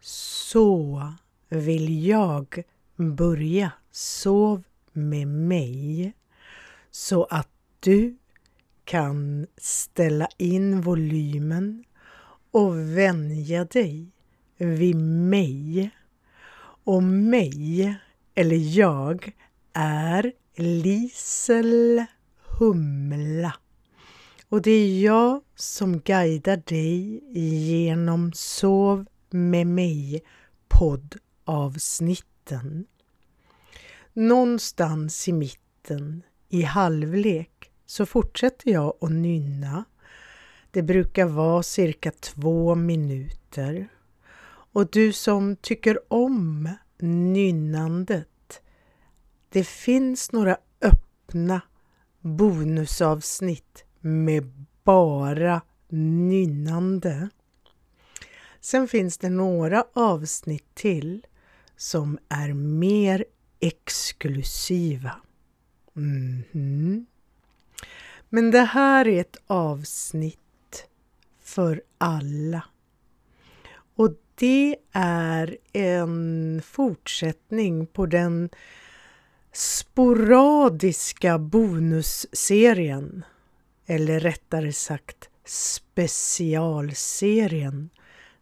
[0.00, 1.12] Så
[1.48, 2.62] vill jag
[2.96, 4.62] börja Sov
[4.92, 6.12] med mig
[6.90, 7.48] så att
[7.80, 8.16] du
[8.84, 11.84] kan ställa in volymen
[12.50, 14.06] och vänja dig
[14.56, 15.90] vid mig.
[16.84, 17.96] Och mig,
[18.34, 19.32] eller jag,
[19.78, 22.04] är Lisel
[22.58, 23.54] Humla.
[24.48, 30.22] Och det är jag som guidar dig genom Sov med mig
[30.68, 32.86] poddavsnitten.
[34.12, 39.84] Någonstans i mitten, i halvlek, så fortsätter jag att nynna.
[40.70, 43.88] Det brukar vara cirka två minuter.
[44.72, 48.28] Och du som tycker om nynnandet,
[49.48, 51.60] det finns några öppna
[52.20, 57.28] bonusavsnitt med bara nynnande.
[58.60, 61.26] Sen finns det några avsnitt till
[61.76, 63.24] som är mer
[63.60, 65.16] exklusiva.
[65.96, 67.06] Mm -hmm.
[68.28, 70.88] Men det här är ett avsnitt
[71.42, 72.64] för alla.
[73.96, 78.50] Och det är en fortsättning på den
[79.56, 83.24] sporadiska bonusserien,
[83.86, 87.90] eller rättare sagt specialserien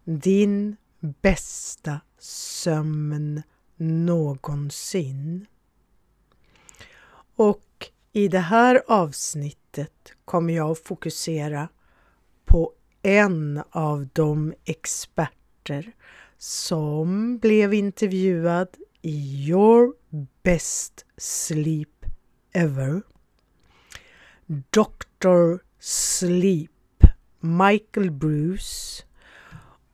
[0.03, 0.75] Din
[1.21, 3.43] bästa sömn
[3.75, 5.45] någonsin.
[7.35, 11.69] Och i det här avsnittet kommer jag att fokusera
[12.45, 15.91] på en av de experter
[16.37, 18.67] som blev intervjuad
[19.07, 19.93] Your
[20.43, 22.05] Best Sleep
[22.53, 23.03] Ever.
[24.47, 25.57] Dr.
[25.79, 26.71] Sleep,
[27.39, 29.03] Michael Bruce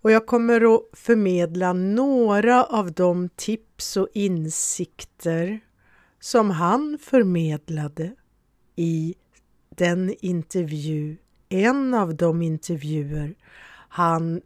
[0.02, 5.60] och jag kommer att förmedla några av de tips och insikter
[6.20, 8.16] som han förmedlade
[8.76, 9.16] i
[9.70, 11.18] den intervju,
[11.50, 13.36] en av de intervjuer
[13.90, 14.42] han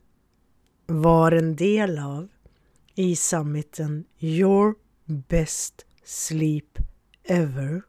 [0.85, 2.27] var en del av
[2.95, 4.75] i summiten Your
[5.05, 6.79] Best Sleep
[7.23, 7.81] Ever.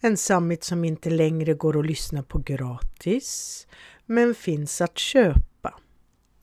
[0.00, 3.66] En summit som inte längre går att lyssna på gratis
[4.06, 5.74] men finns att köpa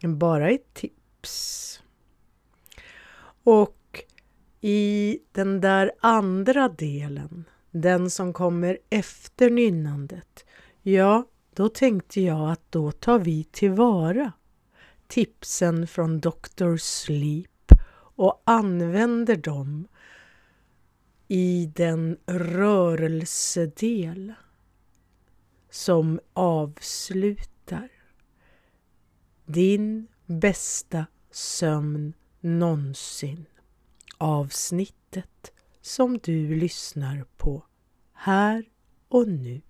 [0.01, 1.81] bara ett tips.
[3.43, 4.03] Och
[4.61, 10.45] i den där andra delen, den som kommer efter nynnandet,
[10.81, 14.31] ja, då tänkte jag att då tar vi tillvara
[15.09, 16.77] tipsen från Dr.
[16.77, 17.71] Sleep
[18.15, 19.87] och använder dem
[21.27, 24.33] i den rörelsedel
[25.69, 27.89] som avslutar
[29.45, 33.45] din bästa sömn någonsin.
[34.17, 37.63] Avsnittet som du lyssnar på
[38.13, 38.65] här
[39.07, 39.61] och nu.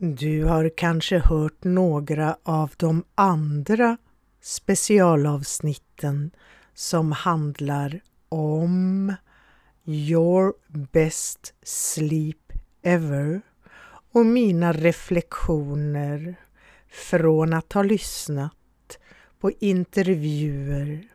[0.00, 3.96] Du har kanske hört några av de andra
[4.40, 6.30] specialavsnitten
[6.74, 9.14] som handlar om
[9.84, 10.52] Your
[10.92, 13.40] best sleep ever
[14.12, 16.34] och mina reflektioner
[16.88, 18.98] från att ha lyssnat
[19.40, 21.08] på intervjuer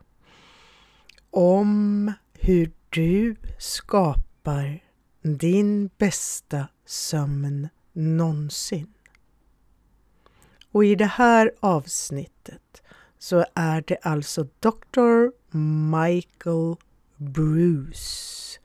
[1.30, 4.84] om hur du skapar
[5.22, 8.94] din bästa sömn någonsin.
[10.72, 12.82] Och i det här avsnittet
[13.18, 15.30] så är det alltså Dr.
[15.98, 16.76] Michael
[17.18, 18.60] Bruce,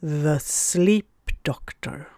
[0.00, 1.06] The Sleep
[1.42, 2.08] Doctor.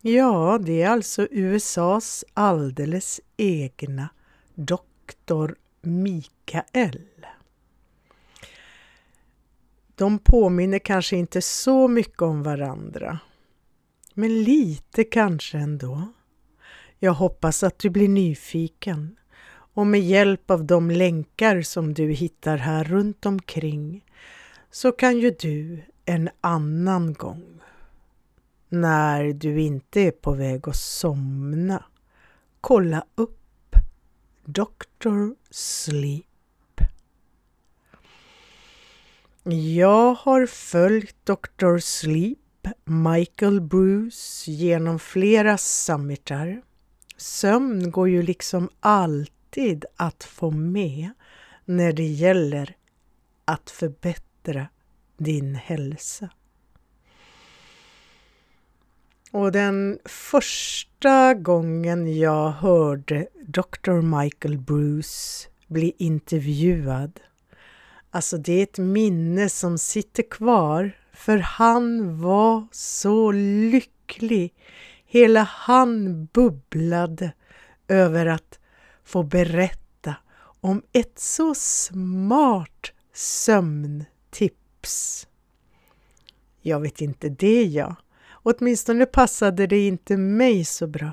[0.00, 4.08] Ja, det är alltså USAs alldeles egna
[4.54, 7.06] doktor Mikael.
[9.94, 13.18] De påminner kanske inte så mycket om varandra,
[14.18, 16.02] men lite kanske ändå.
[16.98, 19.16] Jag hoppas att du blir nyfiken
[19.48, 24.04] och med hjälp av de länkar som du hittar här runt omkring
[24.70, 27.60] så kan ju du en annan gång
[28.68, 31.84] när du inte är på väg att somna.
[32.60, 33.76] Kolla upp
[34.44, 35.34] Dr.
[35.50, 36.24] Sleep.
[39.78, 41.78] Jag har följt Dr.
[41.78, 42.38] Sleep,
[42.84, 46.62] Michael Bruce, genom flera summitar.
[47.16, 51.10] Sömn går ju liksom alltid att få med
[51.64, 52.76] när det gäller
[53.44, 54.68] att förbättra
[55.16, 56.30] din hälsa.
[59.30, 64.20] Och den första gången jag hörde Dr.
[64.22, 67.20] Michael Bruce bli intervjuad,
[68.10, 74.54] alltså det är ett minne som sitter kvar, för han var så lycklig.
[75.06, 77.32] Hela han bubblade
[77.88, 78.58] över att
[79.04, 80.14] få berätta
[80.60, 84.06] om ett så smart sömntips.
[86.60, 87.94] Jag vet inte det jag.
[88.30, 91.10] Åtminstone passade det inte mig så bra.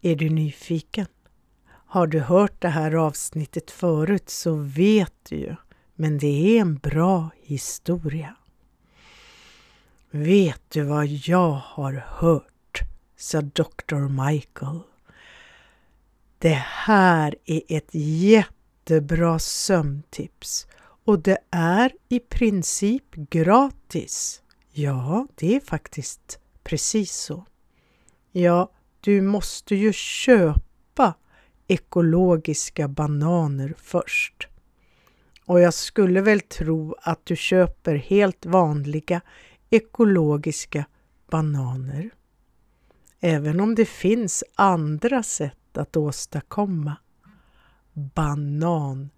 [0.00, 1.06] Är du nyfiken?
[1.66, 5.54] Har du hört det här avsnittet förut så vet du ju,
[5.94, 8.36] men det är en bra historia.
[10.16, 12.80] Vet du vad jag har hört?
[13.16, 14.24] sa Dr.
[14.24, 14.80] Michael.
[16.38, 20.66] Det här är ett jättebra sömntips
[21.04, 24.42] och det är i princip gratis.
[24.72, 27.46] Ja, det är faktiskt precis så.
[28.32, 28.70] Ja,
[29.00, 31.14] du måste ju köpa
[31.66, 34.48] ekologiska bananer först.
[35.46, 39.20] Och jag skulle väl tro att du köper helt vanliga
[39.74, 40.84] ekologiska
[41.30, 42.10] bananer.
[43.20, 46.96] Även om det finns andra sätt att åstadkomma
[47.92, 49.10] banantet.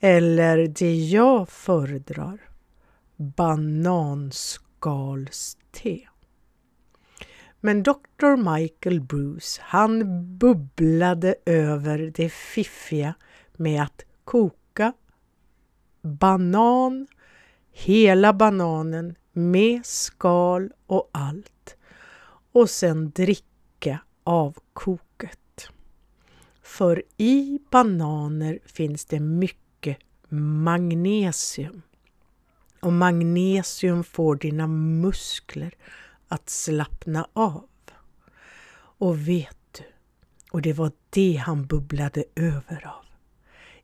[0.00, 2.40] Eller det jag föredrar,
[3.16, 6.00] bananskalste.
[7.60, 8.52] Men Dr.
[8.52, 10.02] Michael Bruce, han
[10.38, 13.14] bubblade över det fiffiga
[13.52, 14.92] med att koka
[16.02, 17.06] banan,
[17.78, 21.76] hela bananen med skal och allt
[22.52, 25.68] och sen dricka av koket.
[26.62, 29.98] För i bananer finns det mycket
[30.28, 31.82] magnesium
[32.80, 35.74] och magnesium får dina muskler
[36.28, 37.68] att slappna av.
[39.00, 39.84] Och vet du,
[40.50, 43.04] och det var det han bubblade över av.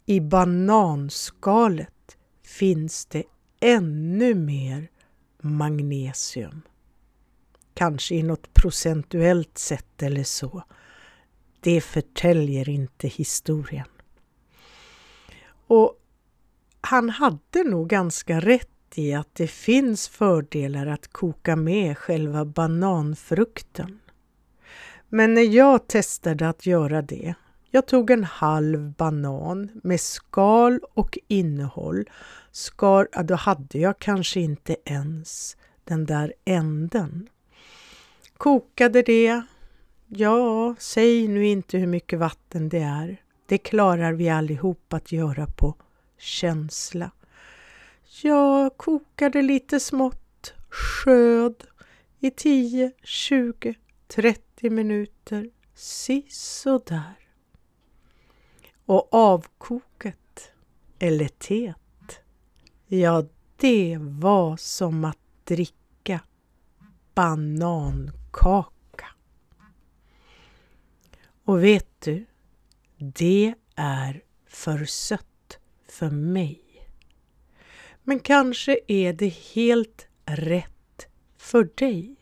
[0.07, 3.25] I bananskalet finns det
[3.65, 4.89] ännu mer
[5.41, 6.63] magnesium.
[7.75, 10.63] Kanske i något procentuellt sätt eller så.
[11.61, 13.87] Det förtäljer inte historien.
[15.67, 16.01] Och
[16.81, 24.01] han hade nog ganska rätt i att det finns fördelar att koka med själva bananfrukten.
[25.09, 27.35] Men när jag testade att göra det,
[27.75, 32.11] jag tog en halv banan med skal och innehåll,
[32.51, 37.29] skar, ja, då hade jag kanske inte ens den där änden.
[38.37, 39.43] Kokade det,
[40.07, 43.23] ja, säg nu inte hur mycket vatten det är.
[43.47, 45.75] Det klarar vi allihop att göra på
[46.19, 47.11] känsla.
[48.23, 51.65] Jag kokade lite smått, sköd
[52.21, 53.75] i 10, 20,
[54.09, 57.24] 30 minuter, sisådär.
[58.87, 60.53] Och avkoket,
[60.99, 62.21] eller teet,
[62.87, 63.25] ja
[63.57, 66.21] det var som att dricka
[67.15, 69.07] banankaka.
[71.45, 72.27] Och vet du,
[72.97, 75.59] det är för sött
[75.89, 76.61] för mig.
[78.03, 82.17] Men kanske är det helt rätt för dig.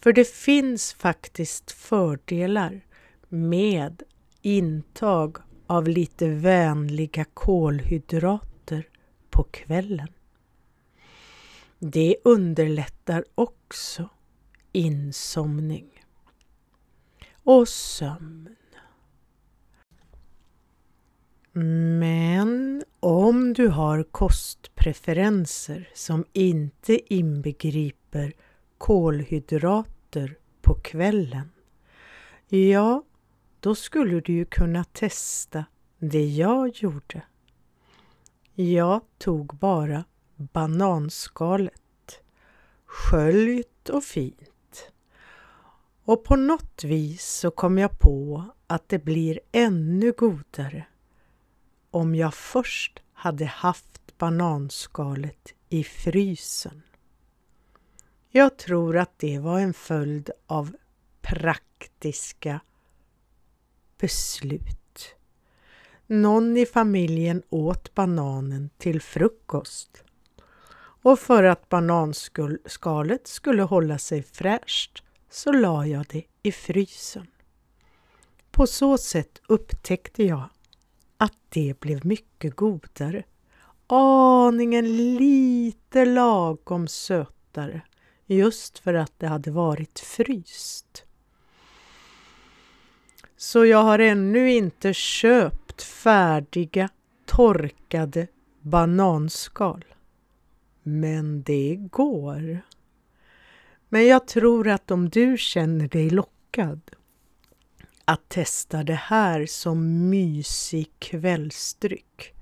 [0.00, 2.80] För det finns faktiskt fördelar
[3.28, 4.02] med
[4.42, 8.88] intag av lite vänliga kolhydrater
[9.30, 10.08] på kvällen.
[11.78, 14.08] Det underlättar också
[14.72, 16.04] insomning
[17.44, 18.56] och sömn.
[21.98, 28.32] Men om du har kostpreferenser som inte inbegriper
[28.78, 31.50] kolhydrater på kvällen,
[32.48, 33.02] ja,
[33.64, 35.64] då skulle du ju kunna testa
[35.98, 37.22] det jag gjorde.
[38.54, 40.04] Jag tog bara
[40.36, 42.22] bananskalet,
[42.86, 44.92] sköljt och fint.
[46.04, 50.86] Och på något vis så kom jag på att det blir ännu godare
[51.90, 56.82] om jag först hade haft bananskalet i frysen.
[58.30, 60.76] Jag tror att det var en följd av
[61.22, 62.60] praktiska
[64.04, 65.14] beslut.
[66.06, 70.04] Någon i familjen åt bananen till frukost
[71.02, 77.26] och för att bananskalet skulle hålla sig fräscht så la jag det i frysen.
[78.50, 80.48] På så sätt upptäckte jag
[81.16, 83.22] att det blev mycket godare.
[83.86, 87.82] Aningen lite lagom sötare
[88.26, 91.04] just för att det hade varit fryst.
[93.44, 96.88] Så jag har ännu inte köpt färdiga
[97.26, 98.26] torkade
[98.60, 99.84] bananskal.
[100.82, 102.60] Men det går.
[103.88, 106.80] Men jag tror att om du känner dig lockad
[108.04, 112.34] att testa det här som mysig kvällsdryck,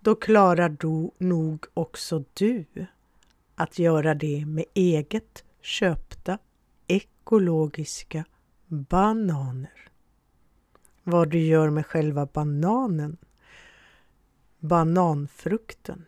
[0.00, 2.66] då klarar du nog också du
[3.54, 6.38] att göra det med eget köpta
[6.86, 8.24] ekologiska
[8.66, 9.88] bananer.
[11.10, 13.16] Vad du gör med själva bananen,
[14.58, 16.04] bananfrukten,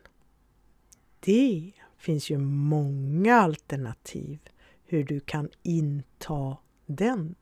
[1.20, 4.38] det finns ju många alternativ
[4.84, 7.34] hur du kan inta den.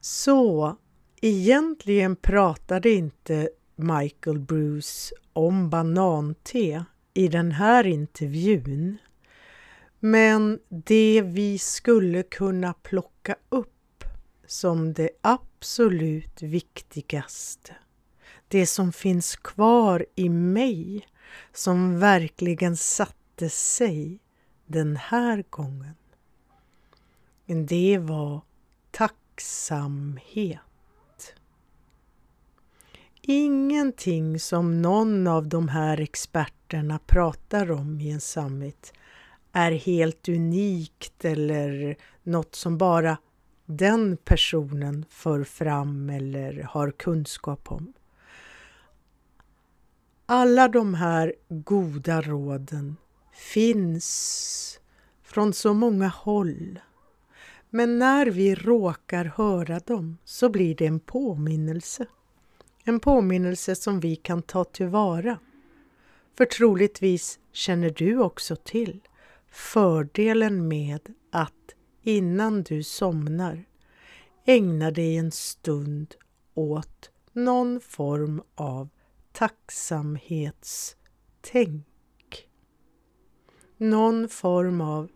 [0.00, 0.76] Så
[1.20, 6.84] egentligen pratade inte Michael Bruce om banante
[7.14, 8.98] i den här intervjun.
[10.00, 13.71] Men det vi skulle kunna plocka upp
[14.52, 17.76] som det absolut viktigaste,
[18.48, 21.08] det som finns kvar i mig,
[21.52, 24.18] som verkligen satte sig
[24.66, 25.94] den här gången.
[27.66, 28.40] Det var
[28.90, 30.60] tacksamhet.
[33.22, 38.92] Ingenting som någon av de här experterna pratar om i en summit
[39.52, 43.16] är helt unikt eller något som bara
[43.66, 47.92] den personen för fram eller har kunskap om.
[50.26, 52.96] Alla de här goda råden
[53.32, 54.80] finns
[55.22, 56.80] från så många håll.
[57.70, 62.06] Men när vi råkar höra dem så blir det en påminnelse.
[62.84, 65.38] En påminnelse som vi kan ta tillvara.
[66.36, 69.00] För troligtvis känner du också till
[69.50, 73.64] fördelen med att innan du somnar
[74.44, 76.14] ägna dig en stund
[76.54, 78.88] åt någon form av
[79.32, 81.86] tacksamhetstänk.
[83.76, 85.10] Någon form av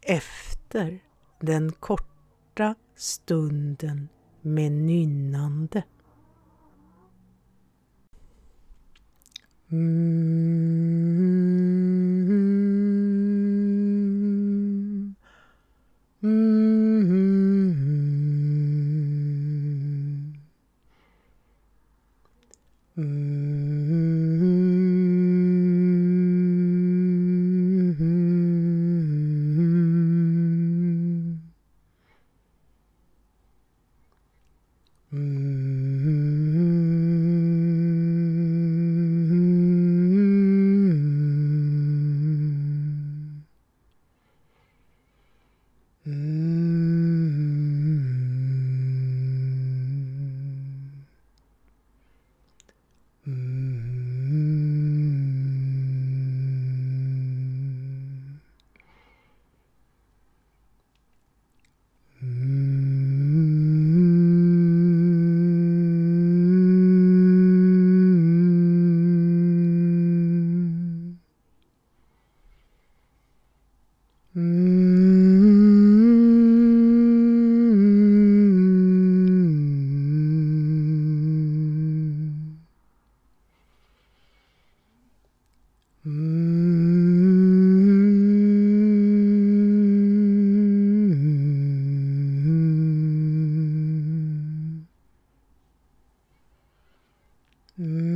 [0.00, 0.98] efter
[1.40, 4.08] den korta stunden
[4.40, 5.82] med nynnande.
[9.68, 10.46] Mm.
[15.00, 15.16] mm.
[16.20, 16.95] mm.
[97.78, 98.15] Mm.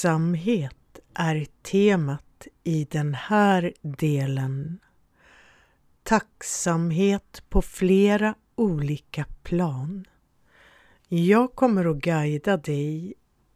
[0.00, 4.78] Tacksamhet är temat i den här delen.
[6.02, 10.04] Tacksamhet på flera olika plan.
[11.08, 13.14] Jag kommer att guida dig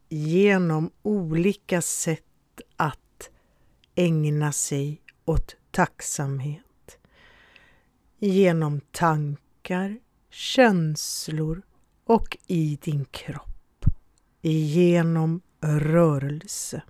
[0.09, 3.31] genom olika sätt att
[3.95, 6.99] ägna sig åt tacksamhet.
[8.19, 9.99] Genom tankar,
[10.31, 11.63] känslor
[12.05, 13.85] och i din kropp.
[14.43, 16.83] Genom rörelse.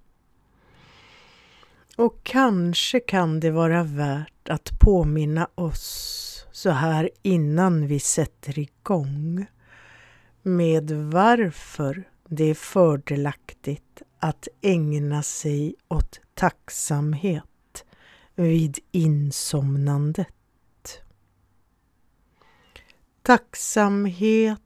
[1.97, 9.47] Och kanske kan det vara värt att påminna oss så här innan vi sätter igång
[10.43, 17.85] med varför det är fördelaktigt att ägna sig åt tacksamhet
[18.35, 20.29] vid insomnandet.
[23.23, 24.61] Tacksamhet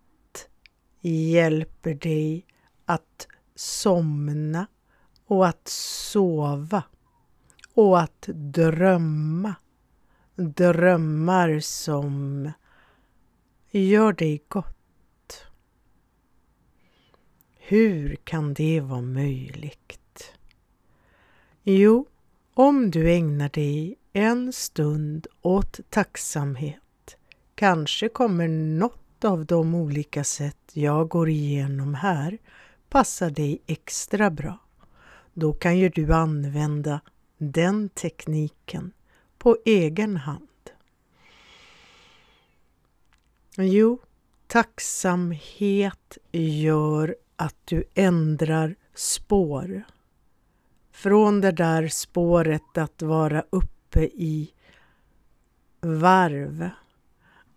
[1.01, 2.47] hjälper dig
[2.85, 4.67] att somna
[5.27, 6.83] och att sova
[7.75, 9.55] och att drömma.
[10.35, 12.51] Drömmar som
[13.71, 15.47] gör dig gott.
[17.57, 20.33] Hur kan det vara möjligt?
[21.63, 22.07] Jo,
[22.55, 27.17] om du ägnar dig en stund åt tacksamhet
[27.55, 32.39] kanske kommer något av de olika sätt jag går igenom här
[32.89, 34.59] passar dig extra bra.
[35.35, 37.01] Då kan ju du använda
[37.39, 38.93] den tekniken
[39.39, 40.49] på egen hand.
[43.57, 43.99] Jo,
[44.47, 49.83] tacksamhet gör att du ändrar spår.
[50.93, 54.53] Från det där spåret att vara uppe i
[55.81, 56.71] varv,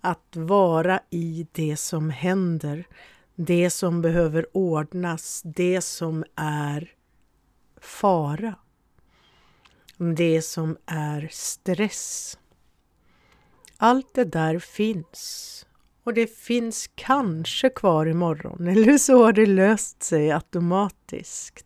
[0.02, 2.88] att vara i det som händer,
[3.36, 6.92] det som behöver ordnas, det som är
[7.82, 8.56] fara
[10.16, 12.38] det som är stress.
[13.78, 15.66] Allt det där finns
[16.04, 21.66] och det finns kanske kvar imorgon eller så har det löst sig automatiskt.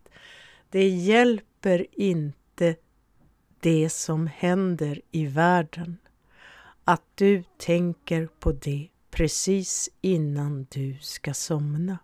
[0.70, 2.76] Det hjälper inte
[3.60, 5.98] det som händer i världen
[6.84, 11.98] att du tänker på det precis innan du ska somna.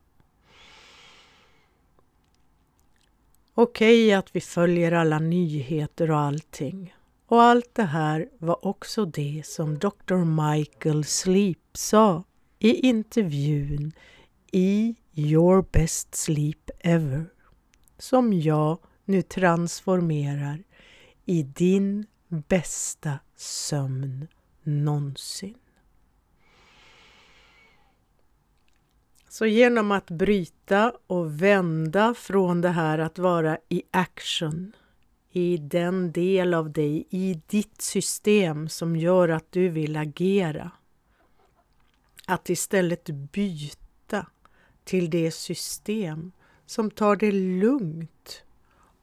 [3.54, 6.96] Okej att vi följer alla nyheter och allting.
[7.26, 10.48] Och allt det här var också det som Dr.
[10.52, 12.24] Michael Sleep sa
[12.60, 13.92] i intervjun
[14.52, 17.26] i Your Best Sleep Ever
[17.98, 20.64] som jag nu transformerar
[21.26, 24.28] i din bästa sömn
[24.64, 25.61] någonsin.
[29.32, 34.76] Så genom att bryta och vända från det här att vara i action,
[35.32, 40.72] i den del av dig, i ditt system som gör att du vill agera.
[42.28, 44.28] Att istället byta
[44.84, 46.32] till det system
[46.66, 48.44] som tar det lugnt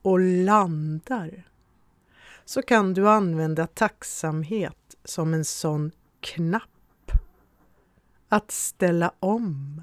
[0.03, 1.49] och landar.
[2.45, 7.13] Så kan du använda tacksamhet som en sån knapp.
[8.29, 9.83] Att ställa om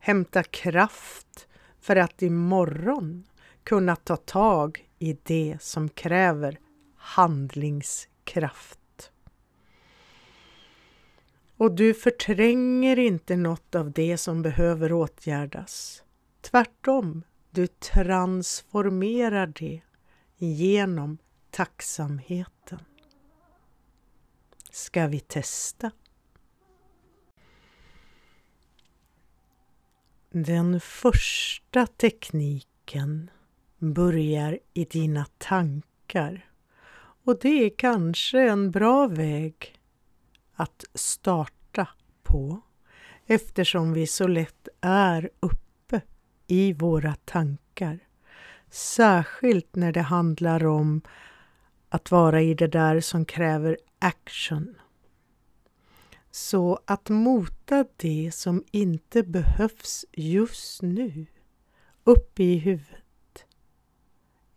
[0.00, 1.48] hämta kraft
[1.80, 3.26] för att imorgon
[3.64, 6.58] kunna ta tag i det som kräver
[6.96, 8.78] handlingskraft.
[11.56, 16.02] Och du förtränger inte något av det som behöver åtgärdas.
[16.40, 19.80] Tvärtom, du transformerar det
[20.36, 21.18] genom
[21.50, 22.78] tacksamheten.
[24.70, 25.90] Ska vi testa?
[30.32, 33.30] Den första tekniken
[33.78, 36.50] börjar i dina tankar
[37.24, 39.78] och det är kanske en bra väg
[40.54, 41.88] att starta
[42.22, 42.60] på
[43.26, 46.00] eftersom vi så lätt är uppe
[46.46, 47.98] i våra tankar.
[48.70, 51.02] Särskilt när det handlar om
[51.88, 54.79] att vara i det där som kräver action.
[56.30, 61.26] Så att mota det som inte behövs just nu
[62.04, 63.44] upp i huvudet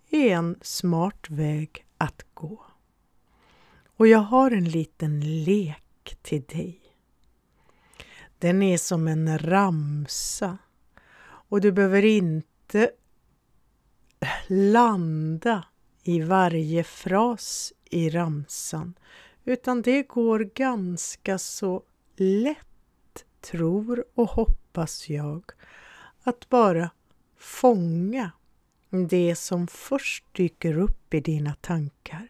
[0.09, 2.65] är en smart väg att gå.
[3.97, 6.79] Och jag har en liten lek till dig.
[8.39, 10.57] Den är som en ramsa
[11.23, 12.91] och du behöver inte
[14.47, 15.65] landa
[16.03, 18.93] i varje fras i ramsan
[19.43, 21.83] utan det går ganska så
[22.15, 25.43] lätt, tror och hoppas jag,
[26.23, 26.89] att bara
[27.37, 28.31] fånga
[28.89, 32.27] det som först dyker upp i dina tankar.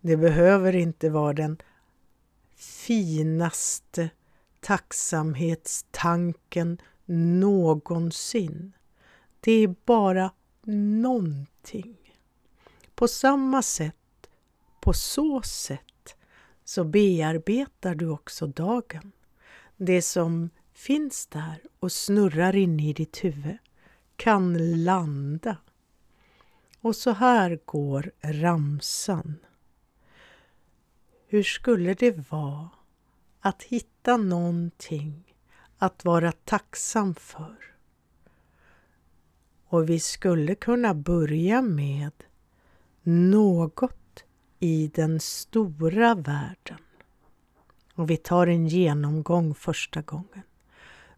[0.00, 1.56] Det behöver inte vara den
[2.56, 4.10] finaste
[4.60, 8.72] tacksamhetstanken någonsin.
[9.40, 10.30] Det är bara
[11.02, 11.96] någonting.
[12.94, 13.94] På samma sätt,
[14.80, 15.91] på så sätt,
[16.72, 19.12] så bearbetar du också dagen.
[19.76, 23.58] Det som finns där och snurrar inne i ditt huvud
[24.16, 25.56] kan landa.
[26.80, 29.36] Och så här går ramsan.
[31.26, 32.68] Hur skulle det vara
[33.40, 35.34] att hitta någonting
[35.78, 37.56] att vara tacksam för?
[39.64, 42.12] Och vi skulle kunna börja med
[43.02, 44.01] något
[44.62, 46.78] i den stora världen.
[47.94, 50.42] Och vi tar en genomgång första gången.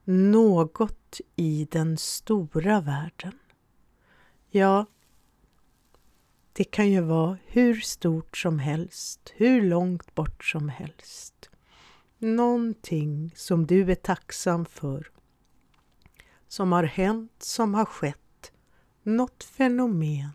[0.05, 3.39] Något i den stora världen.
[4.51, 4.87] Ja,
[6.53, 11.51] det kan ju vara hur stort som helst, hur långt bort som helst.
[12.19, 15.11] Någonting som du är tacksam för.
[16.49, 18.53] Som har hänt, som har skett.
[19.03, 20.31] Något fenomen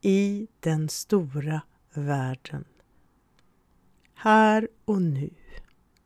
[0.00, 1.60] i den stora
[1.98, 2.64] världen.
[4.14, 5.30] Här och nu,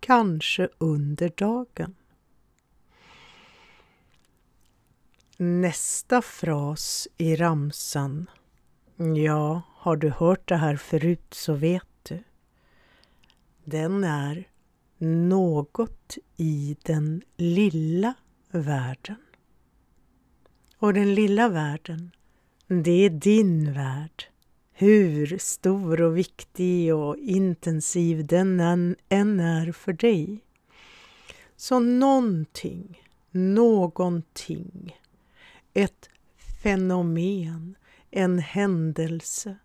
[0.00, 1.94] kanske under dagen.
[5.36, 8.26] Nästa fras i ramsan
[8.96, 12.22] Ja, har du hört det här förut så vet du.
[13.64, 14.48] Den är
[14.98, 18.14] något i den lilla
[18.50, 19.16] världen.
[20.76, 22.10] Och den lilla världen,
[22.66, 24.31] det är din värld.
[24.82, 28.60] Hur stor och viktig och intensiv den
[29.08, 30.44] än är för dig.
[31.56, 35.00] Så någonting, någonting,
[35.74, 36.10] ett
[36.62, 37.74] fenomen,
[38.10, 39.56] en händelse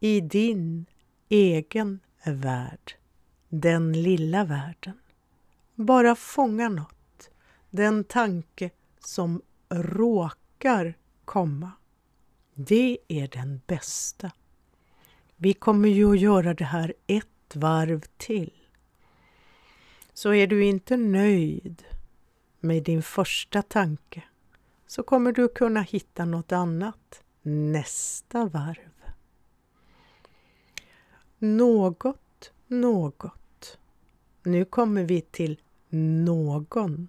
[0.00, 0.86] i din
[1.28, 2.94] egen värld,
[3.48, 4.98] den lilla världen.
[5.74, 7.30] Bara fånga något,
[7.70, 11.72] den tanke som råkar komma.
[12.58, 14.30] Det är den bästa.
[15.36, 18.52] Vi kommer ju att göra det här ett varv till.
[20.12, 21.84] Så är du inte nöjd
[22.60, 24.22] med din första tanke
[24.86, 29.12] så kommer du kunna hitta något annat nästa varv.
[31.38, 33.78] Något, något.
[34.42, 37.08] Nu kommer vi till någon.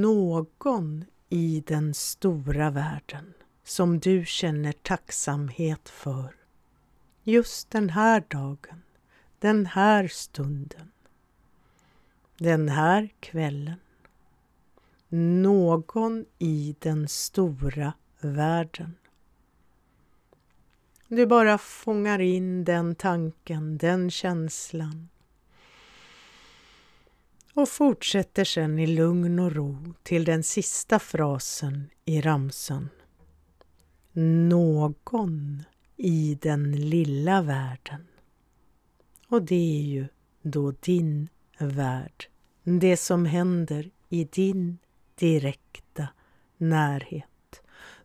[0.00, 3.34] Någon i den stora världen
[3.66, 6.34] som du känner tacksamhet för.
[7.22, 8.82] Just den här dagen,
[9.38, 10.90] den här stunden,
[12.38, 13.80] den här kvällen.
[15.08, 18.94] Någon i den stora världen.
[21.08, 25.08] Du bara fångar in den tanken, den känslan
[27.54, 32.88] och fortsätter sedan i lugn och ro till den sista frasen i ramsan.
[34.48, 35.62] Någon
[35.96, 38.06] i den lilla världen.
[39.28, 40.06] Och det är ju
[40.42, 42.28] då din värld.
[42.62, 44.78] Det som händer i din
[45.14, 46.08] direkta
[46.56, 47.26] närhet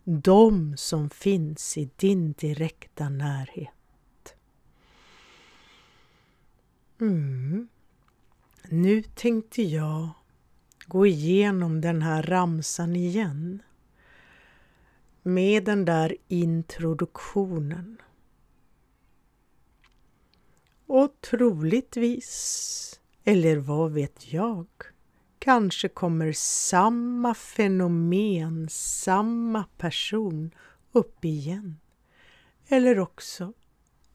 [0.04, 4.34] de som finns i din direkta närhet.
[7.00, 7.68] Mm.
[8.68, 10.08] Nu tänkte jag
[10.86, 13.62] gå igenom den här ramsan igen
[15.22, 18.02] med den där introduktionen.
[20.86, 24.66] Och troligtvis, eller vad vet jag,
[25.38, 30.50] kanske kommer samma fenomen, samma person
[30.92, 31.76] upp igen.
[32.68, 33.52] Eller också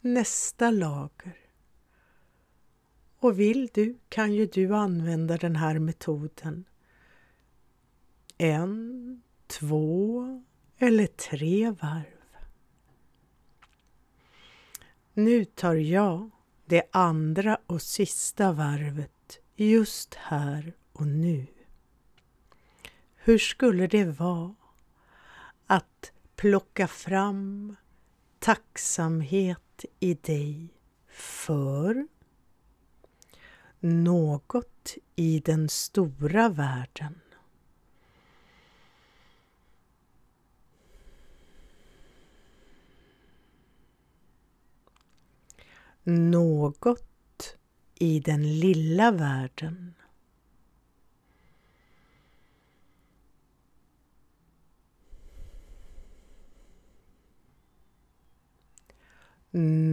[0.00, 1.36] nästa lager.
[3.20, 6.64] Och vill du kan ju du använda den här metoden
[8.38, 10.42] en, två
[10.78, 12.18] eller tre varv.
[15.12, 16.30] Nu tar jag
[16.66, 21.46] det andra och sista varvet just här och nu.
[23.16, 24.54] Hur skulle det vara
[25.66, 27.76] att plocka fram
[28.38, 30.68] tacksamhet i dig
[31.08, 32.06] för
[33.80, 37.20] något i den stora världen.
[46.08, 47.56] något
[47.94, 49.94] i den lilla världen.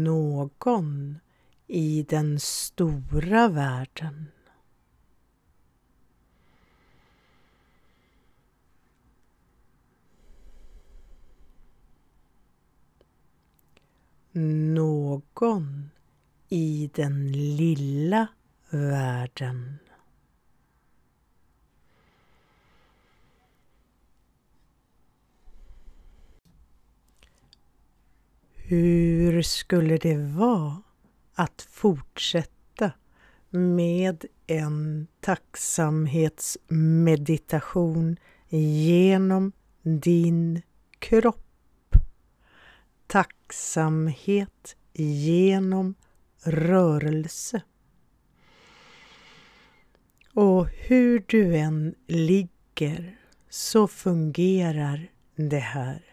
[0.03, 1.19] Någon
[1.67, 4.25] i den stora världen.
[14.75, 15.84] Någon
[16.49, 18.27] i den lilla
[18.69, 19.79] världen.
[28.67, 30.81] Hur skulle det vara
[31.33, 32.91] att fortsätta
[33.49, 38.17] med en tacksamhetsmeditation
[38.49, 40.61] genom din
[40.99, 41.95] kropp?
[43.07, 45.95] Tacksamhet genom
[46.45, 47.61] rörelse.
[50.33, 56.05] Och hur du än ligger så fungerar det här.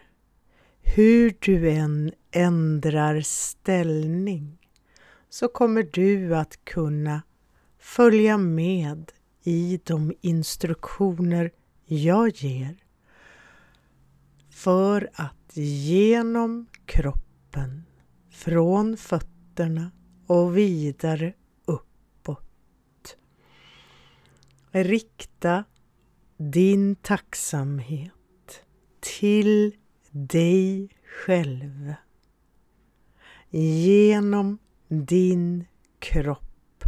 [0.83, 4.59] Hur du än ändrar ställning
[5.29, 7.23] så kommer du att kunna
[7.79, 11.51] följa med i de instruktioner
[11.85, 12.77] jag ger
[14.51, 17.85] för att genom kroppen,
[18.31, 19.91] från fötterna
[20.27, 21.33] och vidare
[21.65, 23.17] uppåt.
[24.71, 25.65] Rikta
[26.37, 28.63] din tacksamhet
[29.01, 29.77] till
[30.11, 31.95] dig själv.
[33.51, 34.59] Genom
[34.89, 35.65] din
[35.99, 36.85] kropp.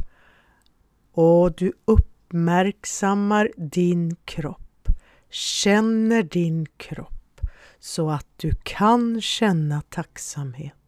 [1.12, 4.88] Och du uppmärksammar din kropp,
[5.30, 7.40] känner din kropp
[7.78, 10.83] så att du kan känna tacksamhet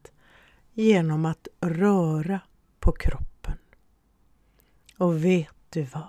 [0.78, 2.40] genom att röra
[2.80, 3.58] på kroppen.
[4.98, 6.08] Och vet du vad?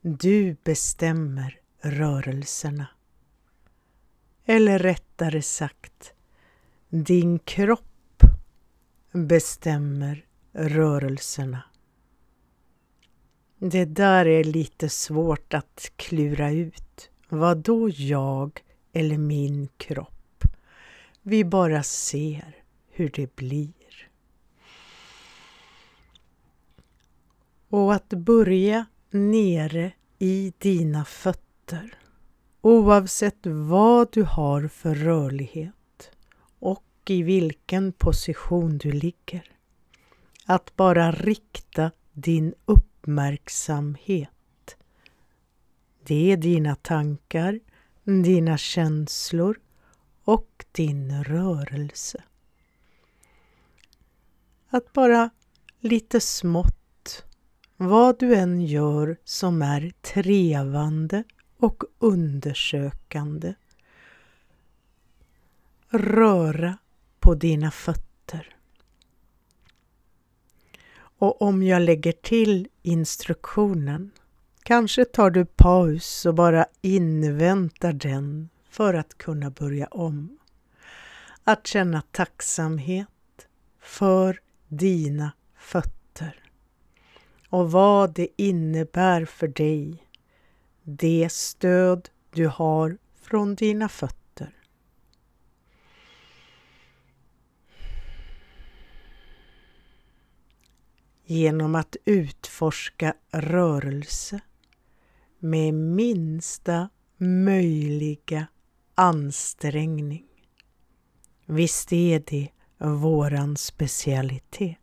[0.00, 2.86] Du bestämmer rörelserna.
[4.44, 6.12] Eller rättare sagt,
[6.88, 8.22] din kropp
[9.12, 11.62] bestämmer rörelserna.
[13.58, 17.10] Det där är lite svårt att klura ut.
[17.28, 20.44] Vad då jag eller min kropp?
[21.22, 22.63] Vi bara ser
[22.96, 24.08] hur det blir.
[27.68, 31.98] Och att börja nere i dina fötter
[32.60, 36.10] oavsett vad du har för rörlighet
[36.58, 39.50] och i vilken position du ligger.
[40.46, 44.76] Att bara rikta din uppmärksamhet.
[46.04, 47.60] Det är dina tankar,
[48.04, 49.60] dina känslor
[50.24, 52.22] och din rörelse.
[54.74, 55.30] Att bara
[55.80, 57.24] lite smått,
[57.76, 61.24] vad du än gör som är trevande
[61.58, 63.54] och undersökande.
[65.88, 66.78] Röra
[67.20, 68.56] på dina fötter.
[70.96, 74.10] Och om jag lägger till instruktionen,
[74.62, 80.38] kanske tar du paus och bara inväntar den för att kunna börja om.
[81.44, 83.08] Att känna tacksamhet
[83.80, 86.42] för dina fötter
[87.48, 90.04] och vad det innebär för dig
[90.82, 94.56] det stöd du har från dina fötter.
[101.24, 104.40] Genom att utforska rörelse
[105.38, 108.46] med minsta möjliga
[108.94, 110.26] ansträngning.
[111.46, 112.48] Visst är det
[112.78, 114.76] våran specialitet.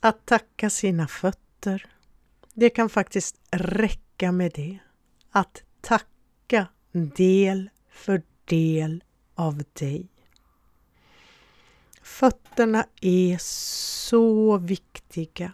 [0.00, 1.86] Att tacka sina fötter
[2.54, 4.78] det kan faktiskt räcka med det.
[5.30, 10.08] Att tacka del för del av dig.
[12.02, 15.52] Fötterna är så viktiga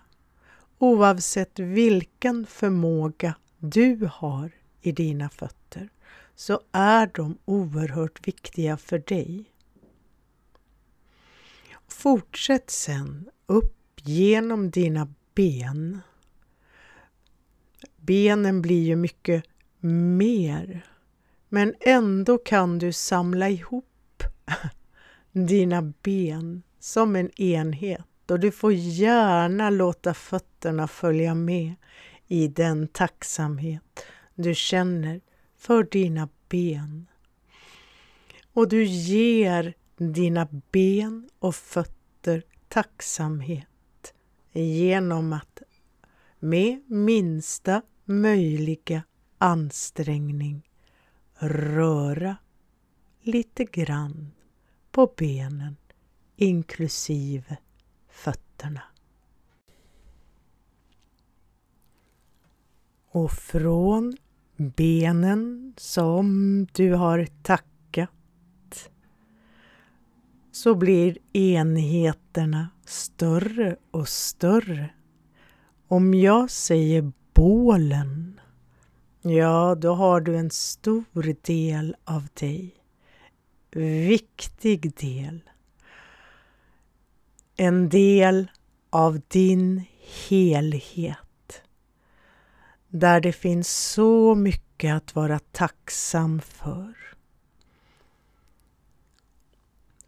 [0.79, 5.58] oavsett vilken förmåga du har i dina fötter
[6.39, 9.45] så är de oerhört viktiga för dig.
[11.89, 16.01] Fortsätt sen upp genom dina ben
[17.97, 19.45] Benen blir ju mycket
[19.81, 20.87] mer.
[21.49, 24.23] Men ändå kan du samla ihop
[25.33, 31.75] dina ben som en enhet och du får gärna låta fötterna följa med
[32.27, 35.21] i den tacksamhet du känner
[35.59, 37.07] för dina ben.
[38.53, 44.15] Och du ger dina ben och fötter tacksamhet
[44.53, 45.63] genom att
[46.39, 49.03] med minsta möjliga
[49.39, 50.69] ansträngning
[51.35, 52.37] röra
[53.23, 54.31] lite grann
[54.91, 55.77] på benen
[56.37, 57.59] inklusive
[58.09, 58.83] fötterna.
[63.11, 64.17] Och från
[64.59, 68.11] benen som du har tackat
[70.53, 74.91] så blir enheterna större och större.
[75.89, 78.41] Om jag säger bålen,
[79.23, 82.75] ja då har du en stor del av dig.
[83.71, 85.41] Viktig del.
[87.57, 88.51] En del
[88.91, 89.85] av din
[90.29, 91.28] helhet
[92.89, 96.95] där det finns så mycket att vara tacksam för.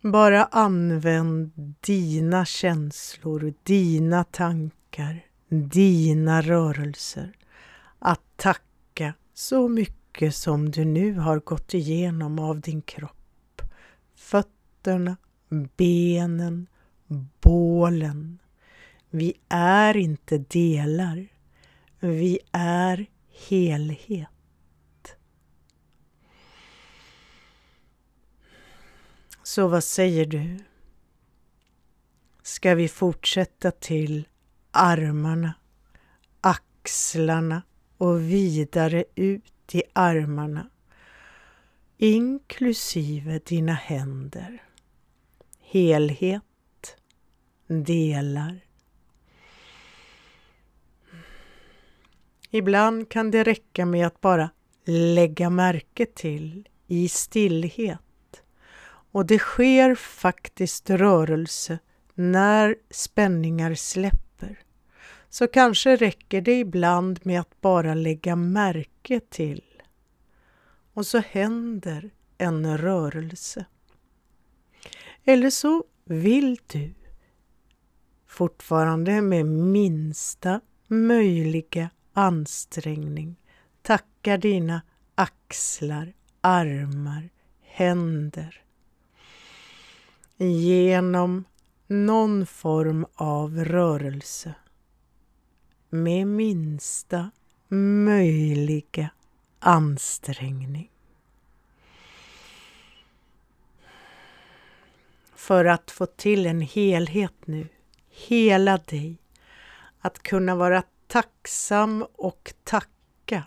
[0.01, 7.33] Bara använd dina känslor, dina tankar, dina rörelser
[7.99, 13.63] att tacka så mycket som du nu har gått igenom av din kropp.
[14.15, 15.17] Fötterna,
[15.77, 16.67] benen,
[17.41, 18.39] bålen.
[19.11, 21.29] Vi är inte delar.
[22.01, 23.07] Vi är
[23.49, 24.29] helhet.
[29.43, 30.59] Så vad säger du?
[32.43, 34.29] Ska vi fortsätta till
[34.71, 35.55] armarna,
[36.41, 37.63] axlarna
[37.97, 40.71] och vidare ut i armarna
[42.01, 44.63] inklusive dina händer.
[45.61, 46.97] Helhet,
[47.67, 48.61] delar,
[52.51, 54.51] Ibland kan det räcka med att bara
[54.85, 58.43] lägga märke till i stillhet.
[59.13, 61.79] Och det sker faktiskt rörelse
[62.15, 64.59] när spänningar släpper.
[65.29, 69.83] Så kanske räcker det ibland med att bara lägga märke till.
[70.95, 73.65] Och så händer en rörelse.
[75.25, 76.95] Eller så vill du
[78.27, 83.37] fortfarande med minsta möjliga ansträngning.
[83.83, 84.83] Tackar dina
[85.15, 87.29] axlar, armar,
[87.61, 88.63] händer.
[90.37, 91.45] Genom
[91.87, 94.55] någon form av rörelse.
[95.89, 97.31] Med minsta
[97.69, 99.11] möjliga
[99.59, 100.91] ansträngning.
[105.35, 107.69] För att få till en helhet nu,
[108.09, 109.17] hela dig,
[110.01, 113.45] att kunna vara tacksam och tacka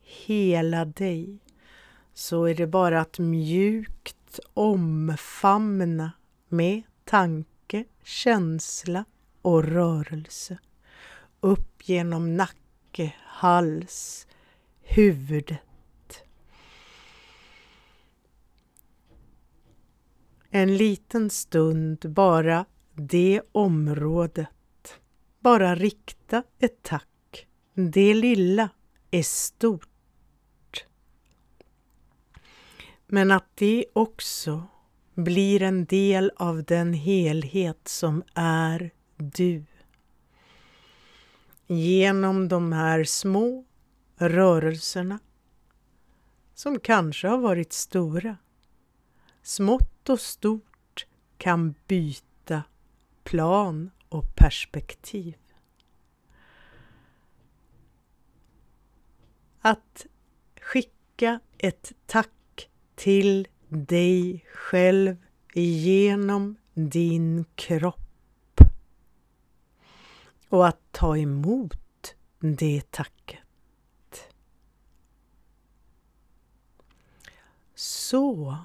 [0.00, 1.38] hela dig
[2.14, 6.12] så är det bara att mjukt omfamna
[6.48, 9.04] med tanke, känsla
[9.42, 10.58] och rörelse
[11.40, 14.26] upp genom nacke, hals,
[14.80, 16.24] huvudet.
[20.50, 22.64] En liten stund bara
[22.94, 24.48] det området
[25.40, 27.46] bara rikta ett tack.
[27.74, 28.68] Det lilla
[29.10, 29.86] är stort.
[33.06, 34.62] Men att det också
[35.14, 39.64] blir en del av den helhet som är du.
[41.66, 43.64] Genom de här små
[44.16, 45.18] rörelserna
[46.54, 48.36] som kanske har varit stora.
[49.42, 51.06] Smått och stort
[51.38, 52.62] kan byta
[53.24, 55.36] plan och perspektiv.
[59.60, 60.06] Att
[60.60, 65.16] skicka ett tack till dig själv
[65.54, 68.60] genom din kropp
[70.48, 73.40] och att ta emot det tacket.
[77.74, 78.56] Så.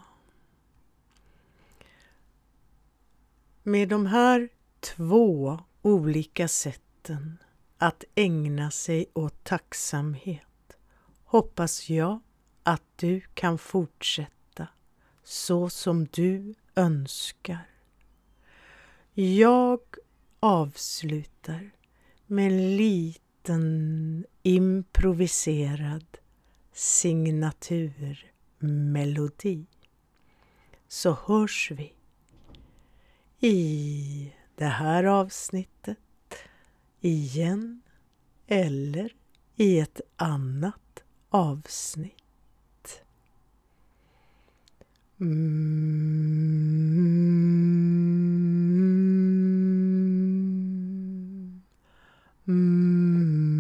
[3.64, 4.50] Med de här
[4.86, 7.38] två olika sätten
[7.78, 10.78] att ägna sig åt tacksamhet
[11.24, 12.20] hoppas jag
[12.64, 14.68] att du kan fortsätta
[15.24, 17.70] så som du önskar.
[19.14, 19.80] Jag
[20.40, 21.72] avslutar
[22.28, 26.18] med en liten improviserad
[26.74, 29.66] signaturmelodi.
[30.88, 31.94] Så hörs vi
[33.40, 35.98] i det här avsnittet
[37.02, 37.82] igen
[38.48, 39.12] eller
[39.56, 42.12] i ett annat avsnitt.
[45.20, 45.96] Mm.
[52.48, 53.55] Mm.